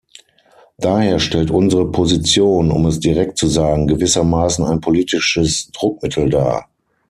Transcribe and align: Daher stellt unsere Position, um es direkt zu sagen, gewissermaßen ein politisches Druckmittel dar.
Daher 0.79 1.19
stellt 1.19 1.51
unsere 1.51 1.91
Position, 1.91 2.71
um 2.71 2.87
es 2.87 2.99
direkt 2.99 3.37
zu 3.37 3.45
sagen, 3.45 3.85
gewissermaßen 3.85 4.65
ein 4.65 4.81
politisches 4.81 5.69
Druckmittel 5.73 6.27
dar. 6.27 6.67